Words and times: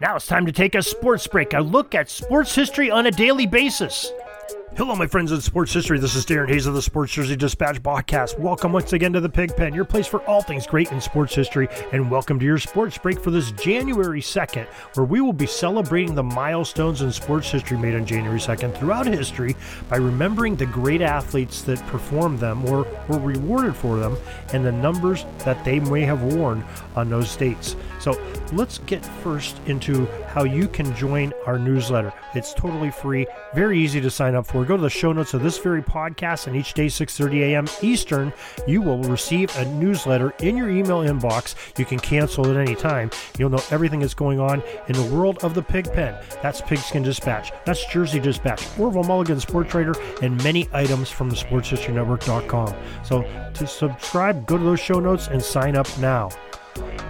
Now 0.00 0.16
it's 0.16 0.26
time 0.26 0.44
to 0.46 0.50
take 0.50 0.74
a 0.74 0.82
sports 0.82 1.24
break, 1.28 1.52
a 1.52 1.60
look 1.60 1.94
at 1.94 2.10
sports 2.10 2.52
history 2.52 2.90
on 2.90 3.06
a 3.06 3.12
daily 3.12 3.46
basis. 3.46 4.10
Hello, 4.76 4.96
my 4.96 5.06
friends 5.06 5.30
in 5.30 5.40
sports 5.40 5.72
history. 5.72 6.00
This 6.00 6.16
is 6.16 6.26
Darren 6.26 6.48
Hayes 6.48 6.66
of 6.66 6.74
the 6.74 6.82
Sports 6.82 7.12
Jersey 7.12 7.36
Dispatch 7.36 7.80
podcast. 7.80 8.36
Welcome 8.36 8.72
once 8.72 8.92
again 8.92 9.12
to 9.12 9.20
the 9.20 9.28
Pigpen, 9.28 9.72
your 9.72 9.84
place 9.84 10.08
for 10.08 10.20
all 10.22 10.42
things 10.42 10.66
great 10.66 10.90
in 10.90 11.00
sports 11.00 11.32
history, 11.32 11.68
and 11.92 12.10
welcome 12.10 12.40
to 12.40 12.44
your 12.44 12.58
sports 12.58 12.98
break 12.98 13.20
for 13.20 13.30
this 13.30 13.52
January 13.52 14.20
2nd, 14.20 14.66
where 14.94 15.06
we 15.06 15.20
will 15.20 15.32
be 15.32 15.46
celebrating 15.46 16.16
the 16.16 16.24
milestones 16.24 17.02
in 17.02 17.12
sports 17.12 17.48
history 17.48 17.78
made 17.78 17.94
on 17.94 18.04
January 18.04 18.40
2nd 18.40 18.76
throughout 18.76 19.06
history 19.06 19.54
by 19.88 19.96
remembering 19.96 20.56
the 20.56 20.66
great 20.66 21.02
athletes 21.02 21.62
that 21.62 21.78
performed 21.86 22.40
them 22.40 22.64
or 22.64 22.84
were 23.08 23.20
rewarded 23.20 23.76
for 23.76 24.00
them 24.00 24.16
and 24.52 24.64
the 24.64 24.72
numbers 24.72 25.24
that 25.44 25.64
they 25.64 25.78
may 25.78 26.00
have 26.00 26.20
worn 26.34 26.64
on 26.96 27.08
those 27.08 27.36
dates. 27.36 27.76
So 28.04 28.20
let's 28.52 28.76
get 28.80 29.02
first 29.22 29.56
into 29.64 30.04
how 30.26 30.44
you 30.44 30.68
can 30.68 30.94
join 30.94 31.32
our 31.46 31.58
newsletter. 31.58 32.12
It's 32.34 32.52
totally 32.52 32.90
free, 32.90 33.26
very 33.54 33.78
easy 33.78 33.98
to 34.02 34.10
sign 34.10 34.34
up 34.34 34.46
for. 34.46 34.62
Go 34.66 34.76
to 34.76 34.82
the 34.82 34.90
show 34.90 35.14
notes 35.14 35.32
of 35.32 35.42
this 35.42 35.56
very 35.56 35.82
podcast, 35.82 36.46
and 36.46 36.54
each 36.54 36.74
day, 36.74 36.88
6:30 36.88 37.40
a.m. 37.40 37.66
Eastern, 37.80 38.30
you 38.66 38.82
will 38.82 39.02
receive 39.04 39.56
a 39.56 39.64
newsletter 39.64 40.34
in 40.40 40.54
your 40.54 40.68
email 40.68 40.98
inbox. 40.98 41.54
You 41.78 41.86
can 41.86 41.98
cancel 41.98 42.46
at 42.50 42.58
any 42.58 42.74
time. 42.74 43.10
You'll 43.38 43.48
know 43.48 43.62
everything 43.70 44.00
that's 44.00 44.12
going 44.12 44.38
on 44.38 44.62
in 44.88 44.96
the 44.96 45.14
world 45.14 45.42
of 45.42 45.54
the 45.54 45.62
pig 45.62 45.90
pen. 45.90 46.14
That's 46.42 46.60
Pigskin 46.60 47.04
Dispatch. 47.04 47.52
That's 47.64 47.86
Jersey 47.86 48.20
Dispatch, 48.20 48.66
Orville 48.78 49.04
Mulligan 49.04 49.40
Sports 49.40 49.70
Trader, 49.70 49.94
and 50.20 50.36
many 50.44 50.68
items 50.74 51.08
from 51.08 51.30
the 51.30 51.36
SportsHistoryNetwork.com. 51.36 52.74
So 53.02 53.22
to 53.54 53.66
subscribe, 53.66 54.44
go 54.46 54.58
to 54.58 54.64
those 54.64 54.80
show 54.80 55.00
notes 55.00 55.28
and 55.28 55.42
sign 55.42 55.74
up 55.74 55.88
now. 55.96 56.28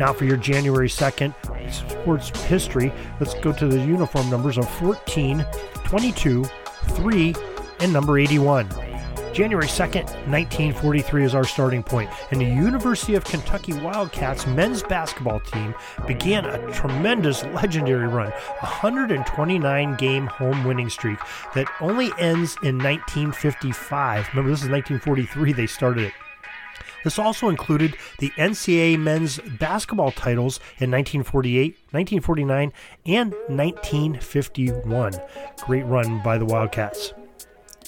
Now, 0.00 0.14
for 0.14 0.24
your 0.24 0.38
January 0.38 0.88
2nd 0.88 1.34
sports 1.70 2.30
history, 2.44 2.90
let's 3.20 3.34
go 3.34 3.52
to 3.52 3.66
the 3.68 3.78
uniform 3.78 4.30
numbers 4.30 4.56
of 4.56 4.68
14, 4.78 5.44
22, 5.84 6.44
3, 6.44 7.34
and 7.80 7.92
number 7.92 8.18
81. 8.18 8.66
January 9.34 9.66
2nd, 9.66 10.04
1943 10.26 11.24
is 11.24 11.34
our 11.34 11.44
starting 11.44 11.82
point, 11.82 12.10
and 12.30 12.40
the 12.40 12.46
University 12.46 13.14
of 13.14 13.24
Kentucky 13.24 13.74
Wildcats 13.74 14.46
men's 14.46 14.82
basketball 14.82 15.40
team 15.40 15.74
began 16.06 16.46
a 16.46 16.72
tremendous 16.72 17.44
legendary 17.44 18.08
run, 18.08 18.28
a 18.28 18.66
129 18.66 19.96
game 19.96 20.26
home 20.26 20.64
winning 20.64 20.88
streak 20.88 21.18
that 21.54 21.68
only 21.80 22.10
ends 22.18 22.56
in 22.62 22.78
1955. 22.78 24.28
Remember, 24.30 24.50
this 24.50 24.62
is 24.62 24.70
1943 24.70 25.52
they 25.52 25.66
started 25.66 26.04
it. 26.04 26.12
This 27.04 27.18
also 27.18 27.48
included 27.48 27.96
the 28.18 28.30
NCAA 28.30 28.98
men's 28.98 29.38
basketball 29.58 30.12
titles 30.12 30.58
in 30.78 30.90
1948, 30.90 31.72
1949, 31.90 32.72
and 33.06 33.32
1951. 33.48 35.12
Great 35.66 35.86
run 35.86 36.22
by 36.22 36.38
the 36.38 36.44
Wildcats. 36.44 37.12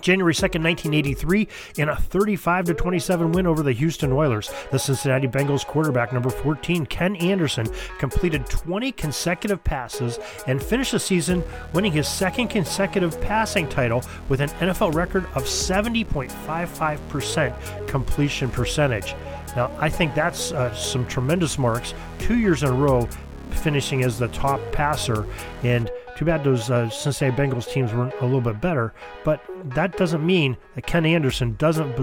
January 0.00 0.34
2nd, 0.34 0.62
1983, 0.62 1.48
in 1.76 1.88
a 1.88 1.96
35 1.96 2.76
27 2.76 3.32
win 3.32 3.46
over 3.46 3.62
the 3.62 3.72
Houston 3.72 4.12
Oilers, 4.12 4.52
the 4.70 4.78
Cincinnati 4.78 5.26
Bengals 5.26 5.66
quarterback 5.66 6.12
number 6.12 6.28
14, 6.30 6.86
Ken 6.86 7.16
Anderson, 7.16 7.66
completed 7.98 8.46
20 8.46 8.92
consecutive 8.92 9.64
passes 9.64 10.20
and 10.46 10.62
finished 10.62 10.92
the 10.92 11.00
season 11.00 11.42
winning 11.72 11.92
his 11.92 12.06
second 12.06 12.48
consecutive 12.48 13.18
passing 13.20 13.68
title 13.68 14.04
with 14.28 14.40
an 14.40 14.50
NFL 14.50 14.94
record 14.94 15.24
of 15.34 15.42
70.55% 15.44 17.88
completion 17.88 18.50
percentage. 18.50 19.16
Now, 19.56 19.72
I 19.78 19.88
think 19.88 20.14
that's 20.14 20.52
uh, 20.52 20.74
some 20.74 21.06
tremendous 21.06 21.56
marks, 21.58 21.94
two 22.18 22.36
years 22.36 22.62
in 22.62 22.68
a 22.68 22.72
row 22.72 23.08
finishing 23.50 24.04
as 24.04 24.18
the 24.18 24.28
top 24.28 24.60
passer. 24.72 25.26
And 25.62 25.90
too 26.18 26.24
bad 26.24 26.42
those 26.42 26.68
uh, 26.68 26.90
Cincinnati 26.90 27.40
Bengals 27.40 27.70
teams 27.70 27.94
weren't 27.94 28.12
a 28.20 28.24
little 28.24 28.40
bit 28.40 28.60
better, 28.60 28.92
but 29.24 29.40
that 29.66 29.96
doesn't 29.96 30.26
mean 30.26 30.56
that 30.74 30.84
Ken 30.84 31.06
Anderson 31.06 31.54
doesn't 31.58 31.94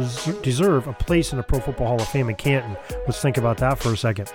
deserve 0.42 0.88
a 0.88 0.94
place 0.94 1.34
in 1.34 1.38
the 1.38 1.44
Pro 1.44 1.60
Football 1.60 1.88
Hall 1.88 2.02
of 2.02 2.08
Fame 2.08 2.30
in 2.30 2.36
Canton. 2.36 2.78
Let's 3.06 3.22
think 3.22 3.36
about 3.36 3.58
that 3.58 3.78
for 3.78 3.92
a 3.92 3.98
second. 3.98 4.32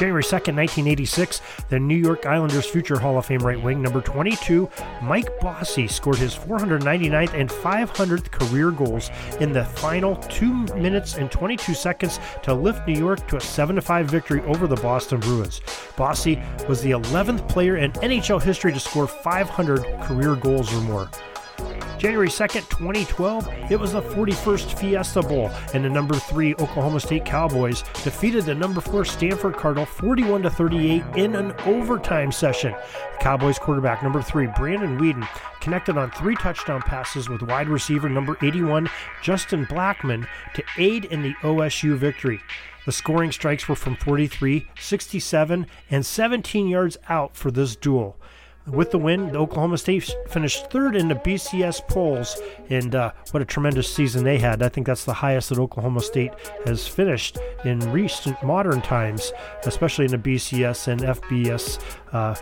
January 0.00 0.22
2nd, 0.22 0.56
1986, 0.56 1.42
the 1.68 1.78
New 1.78 1.94
York 1.94 2.24
Islanders 2.24 2.64
future 2.64 2.98
Hall 2.98 3.18
of 3.18 3.26
Fame 3.26 3.40
right 3.40 3.62
wing, 3.62 3.82
number 3.82 4.00
22, 4.00 4.66
Mike 5.02 5.28
Bossy, 5.40 5.86
scored 5.86 6.16
his 6.16 6.34
499th 6.34 7.34
and 7.34 7.50
500th 7.50 8.30
career 8.30 8.70
goals 8.70 9.10
in 9.40 9.52
the 9.52 9.62
final 9.62 10.16
2 10.16 10.54
minutes 10.76 11.16
and 11.16 11.30
22 11.30 11.74
seconds 11.74 12.18
to 12.42 12.54
lift 12.54 12.88
New 12.88 12.98
York 12.98 13.28
to 13.28 13.36
a 13.36 13.40
7 13.42 13.78
5 13.78 14.06
victory 14.06 14.40
over 14.44 14.66
the 14.66 14.76
Boston 14.76 15.20
Bruins. 15.20 15.60
Bossy 15.98 16.40
was 16.66 16.80
the 16.80 16.92
11th 16.92 17.46
player 17.46 17.76
in 17.76 17.92
NHL 17.92 18.42
history 18.42 18.72
to 18.72 18.80
score 18.80 19.06
500 19.06 19.84
career 20.00 20.34
goals 20.34 20.72
or 20.72 20.80
more. 20.80 21.10
January 22.00 22.28
2nd, 22.28 22.66
2012, 22.70 23.46
it 23.70 23.78
was 23.78 23.92
the 23.92 24.00
41st 24.00 24.78
Fiesta 24.78 25.20
Bowl, 25.20 25.50
and 25.74 25.84
the 25.84 25.90
number 25.90 26.14
3 26.14 26.54
Oklahoma 26.54 26.98
State 26.98 27.26
Cowboys 27.26 27.82
defeated 28.02 28.46
the 28.46 28.54
number 28.54 28.80
4 28.80 29.04
Stanford 29.04 29.54
Cardinal 29.54 29.84
41 29.84 30.40
to 30.40 30.48
38 30.48 31.02
in 31.16 31.34
an 31.34 31.52
overtime 31.66 32.32
session. 32.32 32.72
The 32.72 33.18
Cowboys 33.18 33.58
quarterback 33.58 34.02
number 34.02 34.22
3 34.22 34.46
Brandon 34.56 34.98
Weeden 34.98 35.28
connected 35.60 35.98
on 35.98 36.10
three 36.12 36.36
touchdown 36.36 36.80
passes 36.80 37.28
with 37.28 37.42
wide 37.42 37.68
receiver 37.68 38.08
number 38.08 38.38
81 38.40 38.88
Justin 39.22 39.66
Blackmon 39.66 40.26
to 40.54 40.64
aid 40.78 41.04
in 41.04 41.20
the 41.20 41.34
OSU 41.42 41.98
victory. 41.98 42.40
The 42.86 42.92
scoring 42.92 43.30
strikes 43.30 43.68
were 43.68 43.76
from 43.76 43.96
43, 43.96 44.66
67, 44.80 45.66
and 45.90 46.06
17 46.06 46.66
yards 46.66 46.96
out 47.10 47.36
for 47.36 47.50
this 47.50 47.76
duel. 47.76 48.16
With 48.66 48.90
the 48.90 48.98
win, 48.98 49.34
Oklahoma 49.34 49.78
State 49.78 50.14
finished 50.28 50.70
third 50.70 50.94
in 50.94 51.08
the 51.08 51.14
BCS 51.14 51.88
polls, 51.88 52.40
and 52.68 52.94
uh, 52.94 53.12
what 53.30 53.42
a 53.42 53.46
tremendous 53.46 53.92
season 53.92 54.22
they 54.22 54.38
had. 54.38 54.62
I 54.62 54.68
think 54.68 54.86
that's 54.86 55.04
the 55.04 55.14
highest 55.14 55.48
that 55.48 55.58
Oklahoma 55.58 56.00
State 56.00 56.32
has 56.66 56.86
finished 56.86 57.38
in 57.64 57.80
recent 57.90 58.40
modern 58.42 58.82
times, 58.82 59.32
especially 59.64 60.04
in 60.04 60.10
the 60.10 60.18
BCS 60.18 60.88
and 60.88 61.00
FBS 61.00 61.82
uh, 62.12 62.34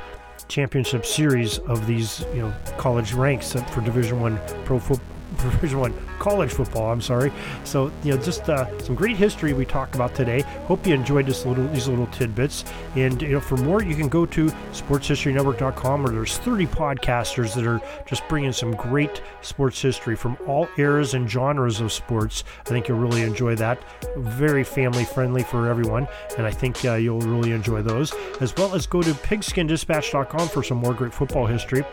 championship 0.49 1.07
series 1.07 1.59
of 1.61 1.87
these 1.87 2.25
you 2.35 2.43
know 2.43 2.55
college 2.79 3.13
ranks 3.13 3.53
for 3.53 3.81
Division 3.81 4.21
One 4.21 4.41
pro 4.65 4.79
football 4.79 5.18
Division 5.39 5.81
One 5.81 5.95
college 6.19 6.53
football. 6.53 6.91
I'm 6.91 7.01
sorry. 7.01 7.33
So 7.65 7.91
you 8.03 8.15
know, 8.15 8.23
just 8.23 8.49
uh, 8.49 8.79
some 8.83 8.95
great 8.95 9.17
history 9.17 9.53
we 9.53 9.65
talked 9.65 9.95
about 9.95 10.15
today. 10.15 10.43
Hope 10.67 10.87
you 10.87 10.95
enjoyed 10.95 11.27
this 11.27 11.47
little 11.47 11.67
these 11.69 11.89
little 11.89 12.07
tidbits. 12.09 12.65
And 12.97 13.21
you 13.23 13.31
know, 13.31 13.41
for 13.41 13.57
more, 13.57 13.83
you 13.83 13.95
can 13.95 14.09
go 14.09 14.27
to 14.27 14.47
SportsHistoryNetwork.com, 14.47 16.03
where 16.03 16.13
there's 16.13 16.39
30 16.39 16.67
podcasters 16.67 17.55
that 17.55 17.67
are 17.67 17.81
just 18.07 18.27
bringing 18.29 18.53
some 18.53 18.73
great 18.73 19.23
sports 19.43 19.81
history 19.81 20.17
from 20.17 20.37
all 20.47 20.69
eras 20.77 21.15
and 21.15 21.31
genres 21.31 21.81
of 21.81 21.93
sports. 21.93 22.45
I 22.61 22.69
think 22.69 22.89
you'll 22.89 22.99
really 22.99 23.23
enjoy 23.23 23.55
that. 23.57 23.83
Very 24.17 24.65
family 24.65 25.05
friendly 25.05 25.43
for 25.43 25.69
everyone, 25.69 26.09
and 26.37 26.47
I 26.47 26.51
think 26.51 26.85
uh, 26.85 26.95
you'll 26.95 27.21
really 27.21 27.53
enjoy 27.53 27.83
those. 27.83 28.13
As 28.41 28.55
well 28.57 28.75
as 28.75 28.87
go 28.87 29.03
to 29.03 29.11
PigskinDispatch.com 29.11 30.49
for 30.49 30.63
some 30.63 30.79
more 30.79 30.95
great 30.95 31.15
football 31.15 31.47
history. 31.47 31.85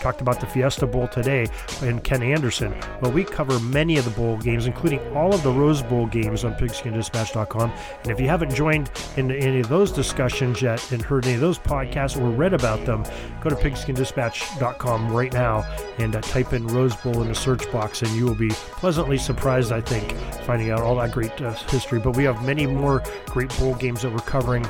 Talked 0.00 0.20
about 0.20 0.40
the 0.40 0.46
Fiesta 0.46 0.86
Bowl 0.86 1.08
today 1.08 1.46
and 1.82 2.02
Ken 2.02 2.22
Anderson. 2.22 2.74
Well, 3.04 3.12
we 3.12 3.22
cover 3.22 3.60
many 3.60 3.98
of 3.98 4.06
the 4.06 4.10
bowl 4.12 4.38
games, 4.38 4.64
including 4.64 4.98
all 5.14 5.34
of 5.34 5.42
the 5.42 5.50
Rose 5.50 5.82
Bowl 5.82 6.06
games 6.06 6.42
on 6.42 6.54
pigskindispatch.com. 6.54 7.70
And 8.02 8.10
if 8.10 8.18
you 8.18 8.28
haven't 8.28 8.54
joined 8.54 8.90
in 9.18 9.30
any 9.30 9.60
of 9.60 9.68
those 9.68 9.92
discussions 9.92 10.62
yet 10.62 10.90
and 10.90 11.02
heard 11.02 11.26
any 11.26 11.34
of 11.34 11.42
those 11.42 11.58
podcasts 11.58 12.18
or 12.18 12.30
read 12.30 12.54
about 12.54 12.86
them, 12.86 13.04
go 13.42 13.50
to 13.50 13.56
pigskindispatch.com 13.56 15.12
right 15.12 15.30
now 15.34 15.70
and 15.98 16.16
uh, 16.16 16.22
type 16.22 16.54
in 16.54 16.66
Rose 16.68 16.96
Bowl 16.96 17.20
in 17.20 17.28
the 17.28 17.34
search 17.34 17.70
box, 17.70 18.00
and 18.00 18.10
you 18.12 18.24
will 18.24 18.34
be 18.34 18.48
pleasantly 18.48 19.18
surprised, 19.18 19.70
I 19.70 19.82
think, 19.82 20.10
finding 20.46 20.70
out 20.70 20.80
all 20.80 20.96
that 20.96 21.12
great 21.12 21.38
uh, 21.42 21.52
history. 21.52 22.00
But 22.00 22.16
we 22.16 22.24
have 22.24 22.42
many 22.42 22.66
more 22.66 23.02
great 23.26 23.54
bowl 23.58 23.74
games 23.74 24.00
that 24.00 24.12
we're 24.12 24.20
covering 24.20 24.66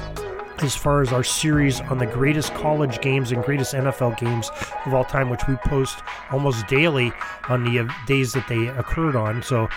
as 0.64 0.76
far 0.76 1.00
as 1.00 1.12
our 1.12 1.24
series 1.24 1.80
on 1.80 1.98
the 1.98 2.06
greatest 2.06 2.54
college 2.54 3.00
games 3.00 3.32
and 3.32 3.42
greatest 3.42 3.74
NFL 3.74 4.18
games 4.18 4.50
of 4.86 4.94
all 4.94 5.04
time, 5.04 5.28
which 5.28 5.46
we 5.48 5.56
post 5.56 5.98
almost 6.30 6.66
daily 6.66 7.12
on 7.48 7.64
the 7.64 7.80
uh, 7.80 7.88
days 8.06 8.32
that 8.32 8.46
they 8.48 8.68
occurred 8.68 9.16
on. 9.16 9.42
So 9.42 9.68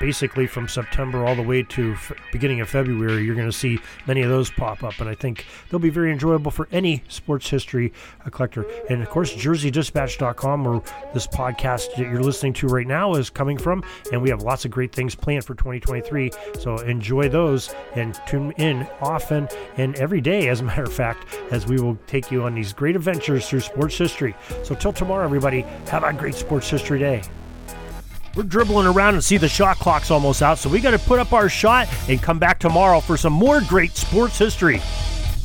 basically, 0.00 0.46
from 0.46 0.68
September 0.68 1.24
all 1.24 1.34
the 1.34 1.42
way 1.42 1.62
to 1.62 1.92
f- 1.92 2.12
beginning 2.32 2.60
of 2.60 2.68
February, 2.68 3.24
you're 3.24 3.34
going 3.34 3.50
to 3.50 3.56
see 3.56 3.78
many 4.06 4.22
of 4.22 4.28
those 4.28 4.50
pop 4.50 4.84
up, 4.84 5.00
and 5.00 5.08
I 5.08 5.14
think 5.14 5.46
they'll 5.70 5.80
be 5.80 5.88
very 5.88 6.12
enjoyable 6.12 6.50
for 6.50 6.68
any 6.72 7.02
sports 7.08 7.48
history 7.48 7.92
uh, 8.26 8.30
collector. 8.30 8.66
And 8.90 9.02
of 9.02 9.08
course, 9.08 9.34
JerseyDispatch.com, 9.34 10.64
where 10.64 10.82
this 11.14 11.26
podcast 11.26 11.96
that 11.96 12.10
you're 12.10 12.22
listening 12.22 12.52
to 12.54 12.66
right 12.66 12.86
now 12.86 13.14
is 13.14 13.30
coming 13.30 13.56
from, 13.56 13.82
and 14.12 14.20
we 14.20 14.30
have 14.30 14.42
lots 14.42 14.64
of 14.64 14.70
great 14.70 14.92
things 14.92 15.14
planned 15.14 15.44
for 15.44 15.54
2023. 15.54 16.30
So 16.58 16.76
enjoy 16.78 17.28
those 17.28 17.74
and 17.94 18.18
tune 18.26 18.52
in 18.58 18.86
often 19.00 19.48
and 19.76 19.96
every 19.96 20.18
every 20.18 20.27
day, 20.28 20.48
as 20.48 20.60
a 20.60 20.64
matter 20.64 20.82
of 20.82 20.92
fact, 20.92 21.26
as 21.50 21.66
we 21.66 21.80
will 21.80 21.96
take 22.06 22.30
you 22.30 22.42
on 22.42 22.54
these 22.54 22.74
great 22.74 22.94
adventures 22.94 23.48
through 23.48 23.60
sports 23.60 23.96
history. 23.96 24.34
So, 24.62 24.74
till 24.74 24.92
tomorrow, 24.92 25.24
everybody, 25.24 25.62
have 25.88 26.04
a 26.04 26.12
great 26.12 26.34
sports 26.34 26.68
history 26.68 26.98
day. 26.98 27.22
We're 28.36 28.42
dribbling 28.42 28.86
around 28.86 29.14
and 29.14 29.24
see 29.24 29.38
the 29.38 29.48
shot 29.48 29.78
clock's 29.78 30.10
almost 30.10 30.42
out, 30.42 30.58
so 30.58 30.68
we 30.68 30.80
got 30.80 30.90
to 30.90 30.98
put 30.98 31.18
up 31.18 31.32
our 31.32 31.48
shot 31.48 31.88
and 32.08 32.22
come 32.22 32.38
back 32.38 32.60
tomorrow 32.60 33.00
for 33.00 33.16
some 33.16 33.32
more 33.32 33.60
great 33.62 33.96
sports 33.96 34.38
history. 34.38 34.80